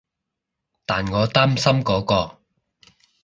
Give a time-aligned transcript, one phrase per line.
[0.87, 2.39] 但我擔心嗰個